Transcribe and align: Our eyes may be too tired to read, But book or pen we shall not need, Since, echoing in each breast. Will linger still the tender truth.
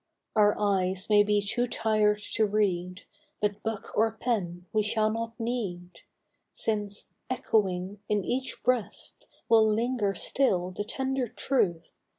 Our 0.35 0.57
eyes 0.59 1.11
may 1.11 1.21
be 1.21 1.43
too 1.45 1.67
tired 1.67 2.17
to 2.33 2.47
read, 2.47 3.03
But 3.39 3.61
book 3.61 3.95
or 3.95 4.11
pen 4.11 4.65
we 4.73 4.81
shall 4.81 5.11
not 5.11 5.39
need, 5.39 5.99
Since, 6.55 7.09
echoing 7.29 7.99
in 8.09 8.25
each 8.25 8.63
breast. 8.63 9.27
Will 9.47 9.71
linger 9.71 10.15
still 10.15 10.71
the 10.71 10.85
tender 10.85 11.27
truth. 11.27 11.93